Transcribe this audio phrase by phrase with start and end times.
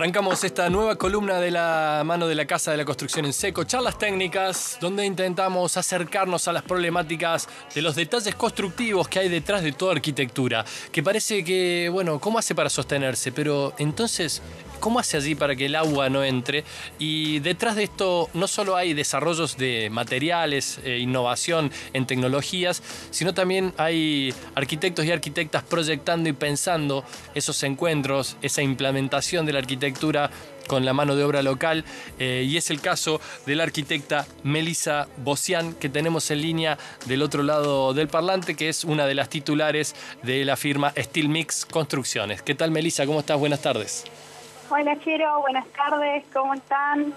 [0.00, 3.64] Arrancamos esta nueva columna de la mano de la Casa de la Construcción en Seco,
[3.64, 9.62] charlas técnicas, donde intentamos acercarnos a las problemáticas de los detalles constructivos que hay detrás
[9.62, 13.30] de toda arquitectura, que parece que, bueno, ¿cómo hace para sostenerse?
[13.30, 14.40] Pero entonces,
[14.80, 16.64] ¿Cómo hace allí para que el agua no entre?
[16.98, 23.34] Y detrás de esto no solo hay desarrollos de materiales, eh, innovación en tecnologías, sino
[23.34, 27.04] también hay arquitectos y arquitectas proyectando y pensando
[27.34, 29.89] esos encuentros, esa implementación de la arquitectura
[30.66, 31.84] con la mano de obra local
[32.18, 37.22] eh, y es el caso de la arquitecta Melissa Bocian que tenemos en línea del
[37.22, 41.66] otro lado del parlante que es una de las titulares de la firma Steel Mix
[41.66, 42.42] Construcciones.
[42.42, 43.04] ¿Qué tal Melissa?
[43.04, 43.38] ¿Cómo estás?
[43.38, 44.04] Buenas tardes.
[44.70, 47.12] Hola Chero, buenas tardes, ¿cómo están?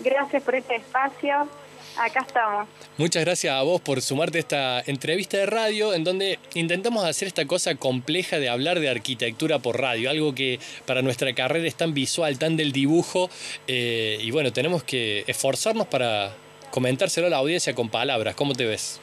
[0.00, 1.48] Gracias por este espacio.
[1.98, 2.68] Acá estamos.
[2.96, 7.26] Muchas gracias a vos por sumarte a esta entrevista de radio en donde intentamos hacer
[7.26, 11.74] esta cosa compleja de hablar de arquitectura por radio, algo que para nuestra carrera es
[11.74, 13.30] tan visual, tan del dibujo,
[13.66, 16.32] eh, y bueno, tenemos que esforzarnos para
[16.70, 18.36] comentárselo a la audiencia con palabras.
[18.36, 19.00] ¿Cómo te ves?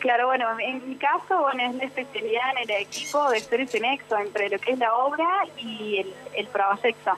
[0.00, 3.80] Claro, bueno, en mi caso, bueno, es la especialidad en el equipo de ser ese
[3.80, 7.12] nexo entre lo que es la obra y el, el proyecto.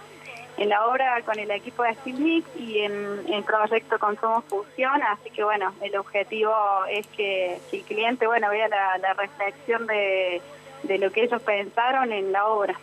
[0.63, 5.03] En la obra con el equipo de Steel y en el proyecto con Somos Fusión,
[5.03, 6.55] así que bueno, el objetivo
[6.89, 10.41] es que, el cliente, bueno, vea la, reflexión de,
[10.85, 12.79] de, lo que ellos pensaron en la obra.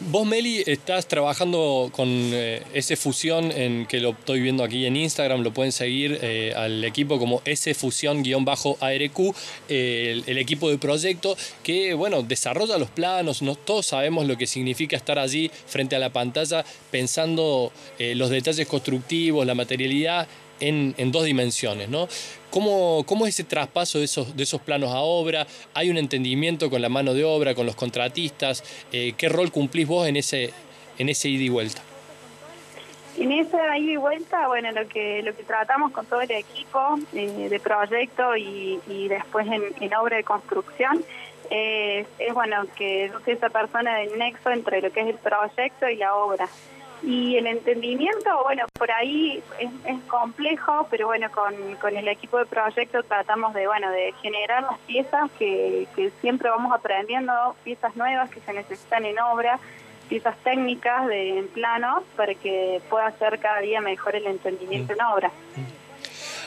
[0.00, 4.94] Vos, Meli, estás trabajando con eh, ese fusión en que lo estoy viendo aquí en
[4.96, 9.34] Instagram, lo pueden seguir eh, al equipo como ese fusión-ARQ,
[9.68, 14.46] eh, el, equipo de proyecto que, bueno, desarrolla los planos, no, todos sabemos lo que
[14.46, 20.28] significa estar allí frente a la pantalla pensando los detalles constructivos, la materialidad
[20.60, 22.08] en, en dos dimensiones, ¿no?
[22.50, 25.46] ¿Cómo, ¿Cómo, es ese traspaso de esos, de esos planos a obra?
[25.74, 28.64] ¿Hay un entendimiento con la mano de obra, con los contratistas?
[28.90, 30.52] Eh, ¿Qué rol cumplís vos en ese,
[30.98, 31.82] en ese ida y vuelta?
[33.18, 36.98] En ese ida y vuelta, bueno, lo que lo que tratamos con todo el equipo
[37.12, 41.04] eh, de proyecto y, y después en, en, obra de construcción
[41.50, 45.88] es bueno que yo soy esa persona del nexo entre lo que es el proyecto
[45.88, 46.46] y la obra.
[47.02, 52.46] Y el entendimiento, bueno, por ahí es, complejo, pero bueno, con, con, el equipo de
[52.46, 55.86] proyecto tratamos de, bueno, de generar las piezas que,
[56.20, 59.60] siempre vamos aprendiendo, piezas nuevas que se necesitan en obra,
[60.08, 65.02] piezas técnicas de, en plano, para que pueda ser cada día mejor el entendimiento en
[65.02, 65.30] obra.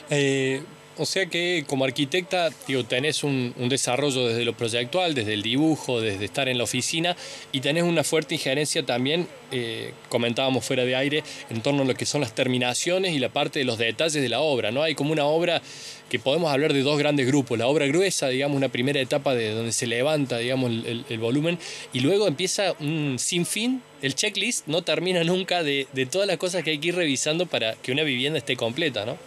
[0.09, 0.63] Eh,
[1.01, 2.51] o sea que como arquitecta,
[2.87, 7.17] tenés un, desarrollo desde lo proyectual, desde el dibujo, desde estar en la oficina
[7.51, 11.95] y tenés una fuerte injerencia también, eh, comentábamos fuera de aire, en torno a lo
[11.95, 14.83] que son las terminaciones y la parte de los detalles de la obra, ¿no?
[14.83, 15.63] Hay como una obra
[16.07, 19.53] que podemos hablar de dos grandes grupos, la obra gruesa, digamos, una primera etapa de
[19.53, 21.57] donde se levanta, digamos, el, volumen,
[21.93, 26.63] y luego empieza un sinfín, el checklist no termina nunca de, de todas las cosas
[26.63, 29.17] que hay que ir revisando para que una vivienda esté completa, ¿no?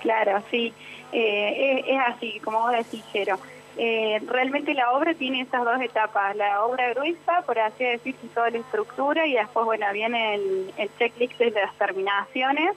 [0.00, 0.72] Claro, sí,
[1.12, 3.38] eh, es, así, como vos decís, Jero.
[3.76, 8.50] Eh, realmente la obra tiene esas dos etapas, la obra gruesa, por así decir, toda
[8.50, 12.74] la estructura, y después, bueno, viene el, checklist de las terminaciones,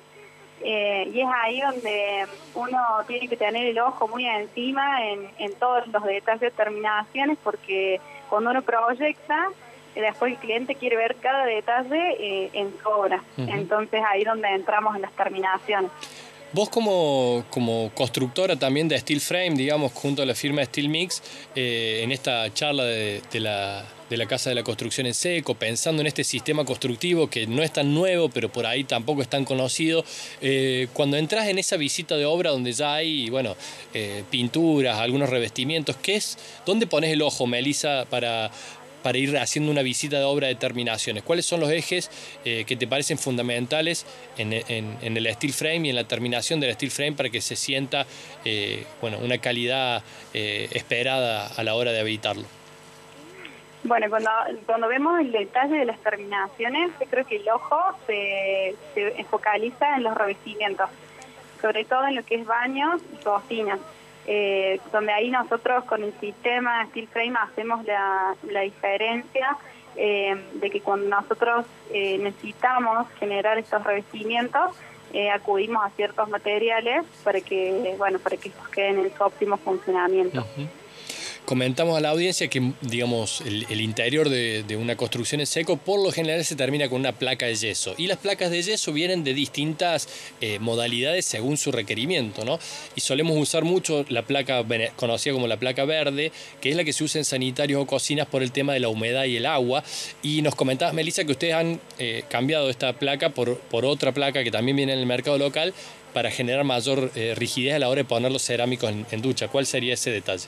[0.61, 5.53] eh, y es ahí donde uno tiene que tener el ojo muy encima en, en
[5.55, 9.49] todos los detalles de terminaciones, porque cuando uno proyecta,
[9.95, 13.21] después el cliente quiere ver cada detalle en su obra.
[13.37, 15.91] Entonces ahí donde entramos en las terminaciones.
[16.53, 21.23] Vos como, como, constructora también de Steel Frame, digamos, junto a la firma Steel Mix,
[21.55, 26.01] eh, en esta charla de, la, de, la, Casa de la Construcción en Seco, pensando
[26.01, 29.45] en este sistema constructivo que no es tan nuevo, pero por ahí tampoco es tan
[29.45, 30.05] conocido,
[30.41, 33.55] eh, cuando entras en esa visita de obra donde ya hay, bueno,
[33.95, 36.37] eh, pinturas, algunos revestimientos, ¿qué es?
[36.67, 38.51] ¿Dónde pones el ojo, Melissa, para
[39.03, 41.23] para ir haciendo una visita de obra de terminaciones.
[41.23, 42.09] ¿Cuáles son los ejes
[42.45, 44.05] eh, que te parecen fundamentales
[44.37, 48.05] en, el steel frame y en la terminación del steel frame para que se sienta
[48.45, 50.01] eh, bueno, una calidad
[50.33, 52.45] eh, esperada a la hora de habitarlo?
[53.83, 54.29] Bueno, cuando,
[54.65, 57.77] cuando vemos el detalle de las terminaciones, yo creo que el ojo
[58.07, 60.89] se, se focaliza en los revestimientos,
[61.61, 63.79] sobre todo en lo que es baños y cocinas
[64.25, 69.57] eh, donde ahí nosotros con el sistema Steel Frame hacemos la, la diferencia
[69.95, 74.75] eh, de que cuando nosotros eh, necesitamos generar estos revestimientos,
[75.31, 80.43] acudimos a ciertos materiales para que, bueno, para que estos queden en su óptimo funcionamiento.
[81.45, 86.11] Comentamos a la audiencia que, digamos, el, interior de, una construcción en seco por lo
[86.11, 87.95] general se termina con una placa de yeso.
[87.97, 90.07] Y las placas de yeso vienen de distintas
[90.41, 92.59] eh, modalidades según su requerimiento, ¿no?
[92.95, 94.63] Y solemos usar mucho la placa
[94.95, 96.31] conocida como la placa verde,
[96.61, 98.89] que es la que se usa en sanitarios o cocinas por el tema de la
[98.89, 99.83] humedad y el agua.
[100.21, 104.51] Y nos comentabas, Melissa, que ustedes han eh, cambiado esta placa por, otra placa que
[104.51, 105.73] también viene en el mercado local
[106.13, 109.47] para generar mayor eh, rigidez a la hora de poner los cerámicos en, ducha.
[109.47, 110.45] ¿Cuál sería ese detalle?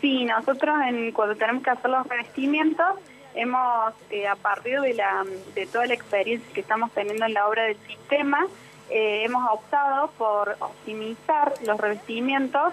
[0.00, 2.86] Sí, nosotros en, cuando tenemos que hacer los revestimientos,
[3.34, 7.46] hemos, eh, a partir de, la, de toda la experiencia que estamos teniendo en la
[7.48, 8.46] obra del sistema,
[8.88, 12.72] eh, hemos optado por optimizar los revestimientos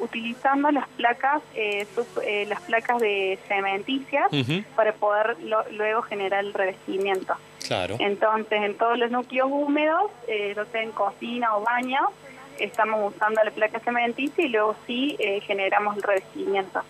[0.00, 1.42] utilizando las placas
[2.48, 4.26] las placas de cementicias
[4.74, 5.36] para poder
[5.70, 7.36] luego generar el revestimiento.
[7.98, 12.00] Entonces, en todos los núcleos húmedos, eh, no sé, en cocina o baño,
[12.58, 16.82] estamos usando la placa cementicia y luego sí eh, generamos el revestimiento.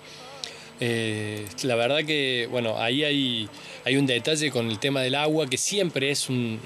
[0.81, 3.49] Eh, la verdad que, bueno, ahí hay,
[3.85, 6.59] hay un detalle con el tema del agua que siempre es un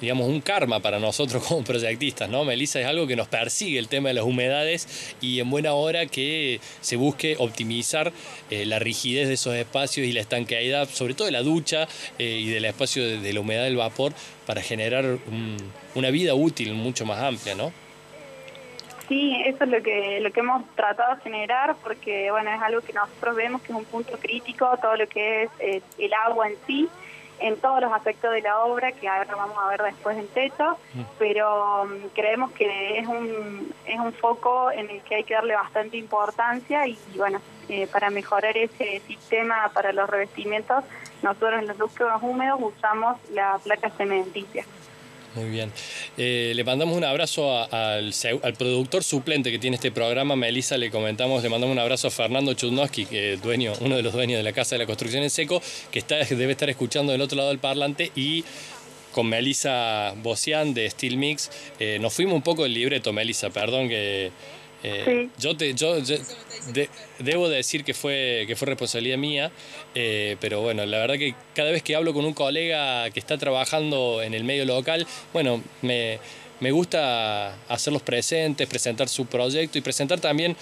[0.00, 2.44] digamos, un karma para nosotros como proyectistas, ¿no?
[2.44, 6.06] Melissa es algo que nos persigue el tema de las humedades y en buena hora
[6.06, 8.12] que se busque optimizar
[8.50, 12.38] eh, la rigidez de esos espacios y la estanqueidad, sobre todo de la ducha eh,
[12.40, 14.12] y del espacio de, la humedad del vapor
[14.46, 15.18] para generar
[15.94, 17.72] una vida útil mucho más amplia, ¿no?
[19.08, 22.82] Sí, eso es lo que lo que hemos tratado de generar porque bueno es algo
[22.82, 26.48] que nosotros vemos que es un punto crítico todo lo que es eh, el agua
[26.48, 26.88] en sí
[27.40, 30.76] en todos los aspectos de la obra, que ahora vamos a ver después en techo,
[30.94, 31.02] mm.
[31.18, 35.54] pero um, creemos que es un, es un foco en el que hay que darle
[35.54, 40.84] bastante importancia y, bueno, eh, para mejorar ese sistema para los revestimientos,
[41.22, 44.64] nosotros en los núcleos húmedos usamos la placa cementicia.
[45.38, 45.72] Muy bien.
[46.16, 48.12] Eh, le mandamos un abrazo al,
[48.58, 52.54] productor suplente que tiene este programa, Melissa, le comentamos, le mandamos un abrazo a Fernando
[52.54, 55.30] Chudnowski, que es dueño, uno de los dueños de la Casa de la Construcción en
[55.30, 55.62] Seco,
[55.92, 58.44] que está, debe estar escuchando del otro lado del parlante y
[59.12, 61.50] con Melissa Bocian de Steel Mix.
[61.78, 64.32] Eh, nos fuimos un poco del libreto, Melissa, perdón que
[64.82, 65.96] eh, yo te, yo,
[67.18, 69.50] debo decir que fue, que fue responsabilidad mía,
[69.94, 73.38] eh, pero bueno, la verdad que cada vez que hablo con un colega que está
[73.38, 76.18] trabajando en el medio local, bueno, me,
[76.60, 80.56] me gusta hacerlos presentes, presentar su proyecto y presentar también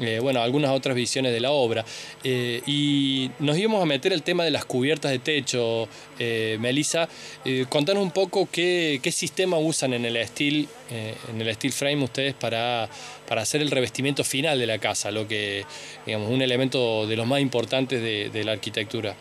[0.00, 1.84] eh, bueno, algunas otras visiones de la obra.
[2.24, 5.88] Eh, y nos íbamos a meter el tema de las cubiertas de techo.
[6.18, 7.08] Eh, Melissa,
[7.44, 12.34] eh, contanos un poco qué, sistema usan en el steel, en el steel frame ustedes
[12.34, 12.88] para,
[13.26, 15.64] para hacer el revestimiento final de la casa, lo que,
[16.04, 19.16] digamos, un elemento de los más importantes de, de la arquitectura.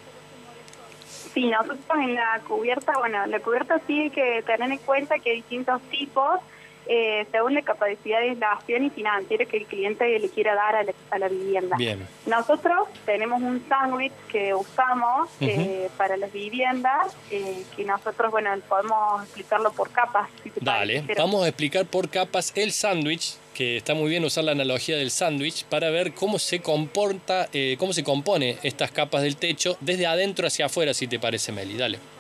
[1.34, 5.32] Sí, nosotros en la cubierta, bueno, la cubierta sí hay que tener en cuenta que
[5.32, 6.42] hay distintos tipos
[6.90, 10.76] eh, según la capacidad de aislación y financiera que el cliente le quiera dar
[11.12, 11.78] a la, vivienda.
[12.26, 19.24] Nosotros tenemos un sándwich que usamos eh, para las viviendas, eh, que nosotros, bueno, podemos
[19.24, 20.30] explicarlo por capas.
[20.62, 24.98] Dale, vamos a explicar por capas el sándwich que está muy bien usar la analogía
[24.98, 27.50] del sándwich para ver cómo se comporta,
[27.80, 31.76] cómo se compone estas capas del techo desde adentro hacia afuera, si te parece, Meli.
[31.76, 32.17] Dale.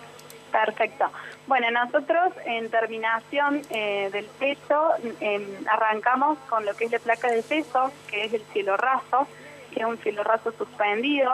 [0.65, 1.05] Perfecto.
[1.45, 4.89] Bueno, nosotros en terminación eh, del techo
[5.19, 9.27] em, arrancamos con lo que es la placa de yeso, que es el cielo raso,
[9.71, 11.31] que es un cielo raso suspendido.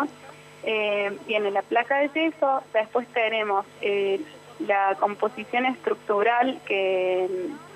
[0.63, 4.19] Eh, viene la placa de yeso, después tenemos eh,
[4.59, 7.29] la composición estructural que,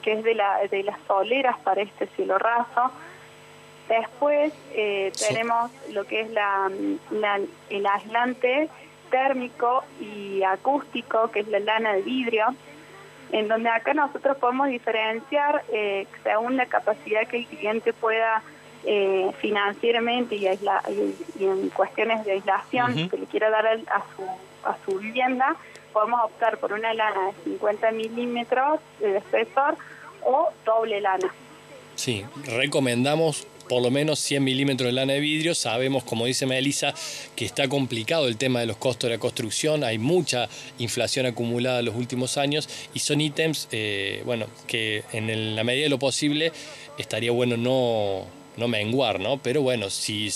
[0.03, 2.91] es de, la, de las soleras para este cielo raso.
[3.87, 4.51] Después
[5.29, 6.69] tenemos lo que es la,
[7.69, 8.69] el aislante
[9.09, 12.45] térmico y acústico, que es la lana de vidrio,
[13.31, 18.41] en donde acá nosotros podemos diferenciar eh, según la capacidad que el cliente pueda
[18.85, 24.23] eh, financieramente y, en cuestiones de aislación que le quiera dar a, su,
[24.63, 25.55] a su vivienda,
[25.91, 29.75] podemos optar por una lana de 50 milímetros de espesor
[30.23, 31.33] o doble lana.
[31.97, 35.55] Sí, recomendamos por lo menos 100 milímetros de lana de vidrio.
[35.55, 36.93] Sabemos, como dice Melissa,
[37.35, 39.83] que está complicado el tema de los costos de la construcción.
[39.83, 45.55] Hay mucha inflación acumulada en los últimos años y son ítems, eh, bueno, que en
[45.55, 46.51] la medida de lo posible
[46.99, 48.25] estaría bueno no,
[48.57, 49.41] no menguar, ¿no?
[49.41, 50.31] Pero bueno, si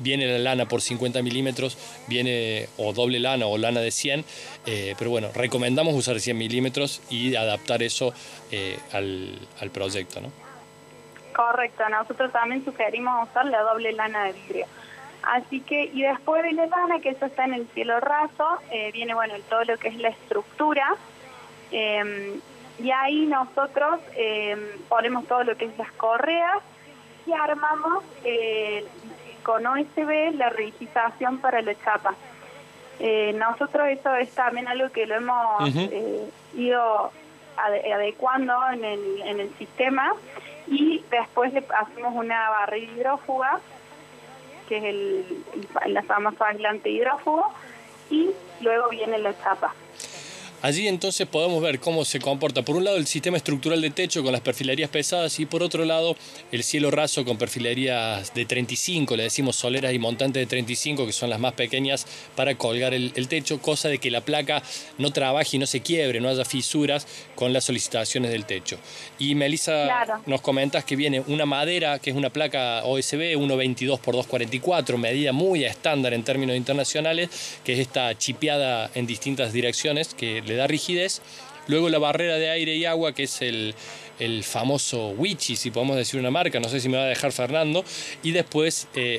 [0.00, 1.78] viene la lana por 50 milímetros,
[2.08, 4.24] viene o doble lana o lana de 100,
[4.66, 8.12] eh, pero bueno, recomendamos usar 100 milímetros y adaptar eso
[8.50, 10.43] eh, al, al proyecto, ¿no?
[11.34, 14.66] Correcto, nosotros también sugerimos usar la doble lana de vidrio.
[15.22, 18.90] Así que, y después de la lana, que eso está en el cielo raso, eh,
[18.92, 20.94] viene, bueno, todo lo que es la estructura.
[21.70, 22.40] Em,
[22.78, 26.58] y ahí nosotros em, ponemos todo lo que es las correas
[27.26, 28.84] y armamos eh,
[29.42, 32.14] con OSB la rigización para la chapa.
[33.00, 37.10] Eh, nosotros eso es también algo que lo hemos eh, ido
[37.56, 40.14] adecuando en el, en el sistema
[40.66, 43.60] y después le hacemos una barrera hidrófuga,
[44.68, 45.44] que es el,
[45.86, 47.52] la famosa hidrófugo,
[48.10, 48.30] y
[48.60, 49.74] luego viene la chapa.
[50.64, 54.22] Allí entonces podemos ver cómo se comporta, por un lado, el sistema estructural de techo
[54.22, 56.16] con las perfilerías pesadas y por otro lado,
[56.52, 61.12] el cielo raso con perfilerías de 35, le decimos soleras y montantes de 35, que
[61.12, 64.62] son las más pequeñas para colgar el, techo, cosa de que la placa
[64.96, 68.78] no trabaje y no se quiebre, no haya fisuras con las solicitaciones del techo.
[69.18, 74.14] Y Melissa, nos comentas que viene una madera, que es una placa OSB 1.22 por
[74.14, 77.28] 2.44, medida muy estándar en términos internacionales,
[77.62, 81.22] que es esta chipeada en distintas direcciones, que le da rigidez.
[81.66, 83.74] Luego la barrera de aire y agua, que es el,
[84.42, 87.84] famoso Wichi, si podemos decir una marca, no sé si me va a dejar Fernando,
[88.22, 89.18] y después eh,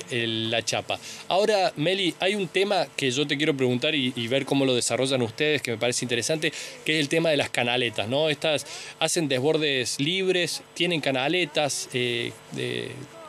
[0.50, 1.00] la chapa.
[1.28, 5.22] Ahora, Meli, hay un tema que yo te quiero preguntar y, ver cómo lo desarrollan
[5.22, 6.52] ustedes, que me parece interesante,
[6.86, 8.30] que es el tema de las canaletas, ¿no?
[8.30, 8.66] Estas
[9.00, 12.32] hacen desbordes libres, tienen canaletas, eh,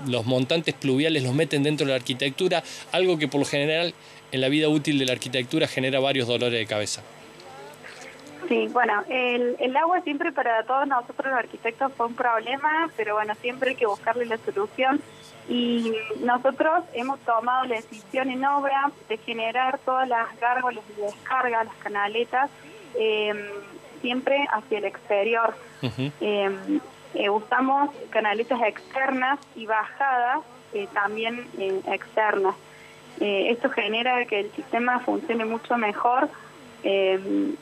[0.06, 3.94] los montantes pluviales los meten dentro de la arquitectura, algo que por lo general
[4.32, 7.02] en la vida útil de la arquitectura genera varios dolores de cabeza.
[8.48, 13.14] Sí, bueno, el, el agua siempre para todos nosotros los arquitectos fue un problema, pero
[13.14, 15.00] bueno, siempre hay que buscarle la solución.
[15.48, 21.64] Y nosotros hemos tomado la decisión en obra de generar todas las gárgolas de descarga,
[21.64, 22.50] las canaletas,
[22.98, 23.38] em,
[24.00, 25.54] siempre hacia el exterior.
[26.20, 26.80] Em,
[27.14, 30.40] eh, usamos canaletas externas y bajadas
[30.72, 32.54] eh, también eh, externas.
[33.18, 36.28] esto genera que el sistema funcione mucho mejor
[36.82, 37.56] em,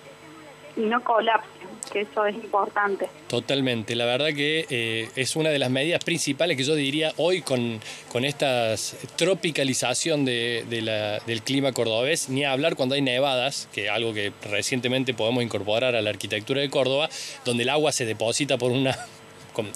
[0.76, 1.48] y no colapse,
[1.92, 3.08] que eso es importante.
[3.28, 7.42] Totalmente, la verdad que eh, es una de las medidas principales que yo diría hoy
[7.42, 8.74] con, con esta
[9.16, 14.32] tropicalización de, la, del clima cordobés, ni hablar cuando hay nevadas, que es algo que
[14.50, 17.08] recientemente podemos incorporar a la arquitectura de Córdoba,
[17.44, 18.96] donde el agua se deposita por una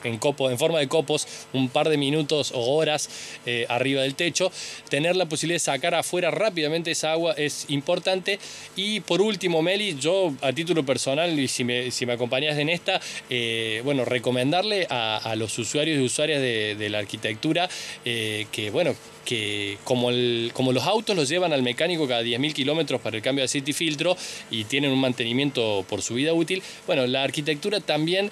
[0.05, 3.09] en, copo, en forma de copos un par de minutos o horas
[3.47, 4.51] eh, arriba del techo.
[4.89, 8.39] Tener la posibilidad de sacar afuera rápidamente esa agua es importante.
[8.77, 12.69] Y por último, Meli, yo a título personal, y si me, si me acompañas en
[12.69, 17.69] esta, eh, bueno, recomendarle a, los usuarios y usuarias de, la arquitectura
[18.05, 18.95] eh, que, bueno,
[19.29, 23.23] que como, el, como los autos los llevan al mecánico cada 10.000 kilómetros para el
[23.23, 24.17] cambio de aceite y filtro
[24.51, 28.31] y tienen un mantenimiento por su vida útil, bueno, la arquitectura también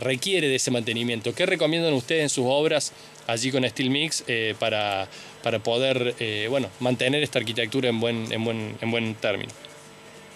[0.00, 1.32] requiere de ese mantenimiento.
[1.32, 2.92] ¿Qué recomiendan ustedes en sus obras
[3.30, 5.08] allí con Steel Mix eh, para,
[5.42, 9.52] para poder eh, bueno, mantener esta arquitectura en buen, en buen, en buen término?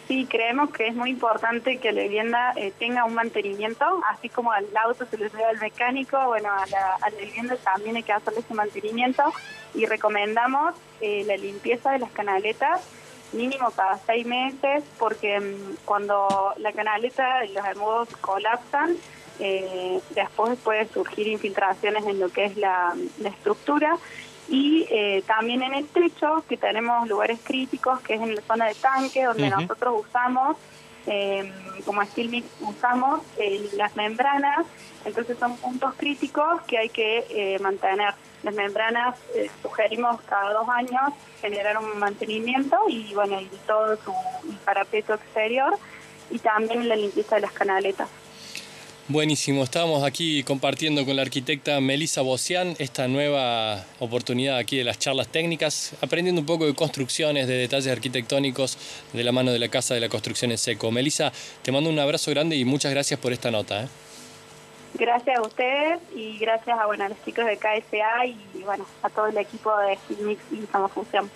[0.06, 4.52] Sí, creemos que es muy importante que la vivienda eh, tenga un mantenimiento, así como
[4.52, 8.40] al auto se le lleva al mecánico, bueno, a la, vivienda también hay que hacerle
[8.40, 9.22] ese mantenimiento
[9.74, 12.80] y recomendamos la limpieza de las canaletas
[13.34, 18.96] mínimo cada seis meses porque mm, cuando la canaleta y los hermosos colapsan,
[19.40, 22.94] eh, después puede surgir infiltraciones en lo que es la,
[23.24, 23.96] estructura
[24.48, 28.66] y eh, también en el techo, que tenemos lugares críticos, que es en la zona
[28.66, 30.56] de tanque, donde nosotros usamos,
[31.06, 31.50] eh,
[31.84, 34.66] como Steel usamos eh, las membranas,
[35.04, 38.14] entonces son puntos críticos que hay que mantener.
[38.42, 39.16] Las membranas
[39.62, 44.12] sugerimos cada dos años generar un mantenimiento y bueno, y todo su
[44.64, 45.78] parapeto exterior
[46.30, 48.08] y también la limpieza de las canaletas.
[49.06, 54.98] Buenísimo, estamos aquí compartiendo con la arquitecta Melissa Bocian esta nueva oportunidad aquí de las
[54.98, 58.78] charlas técnicas, aprendiendo un poco de construcciones, de detalles arquitectónicos
[59.12, 60.90] de la mano de la Casa de la Construcción en Seco.
[60.90, 63.82] Melissa, te mando un abrazo grande y muchas gracias por esta nota.
[63.82, 63.88] ¿eh?
[64.94, 69.26] Gracias a ustedes y gracias a, bueno, los chicos de KSA y bueno, a todo
[69.26, 71.30] el equipo de Steelmix y Fusión.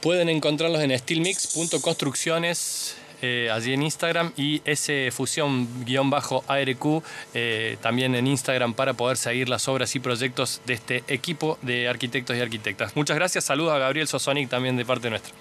[0.00, 7.02] Pueden encontrarlos en steelmix.construcciones eh, allí en Instagram y ese fusión-ARQ
[7.34, 11.88] eh, también en Instagram para poder seguir las obras y proyectos de este equipo de
[11.88, 12.96] arquitectos y arquitectas.
[12.96, 15.32] Muchas gracias, saludos a Gabriel Sosonic también de parte nuestra.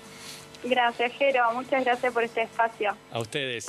[0.64, 2.96] Gracias, Jero, muchas gracias por este espacio.
[3.12, 3.66] A ustedes.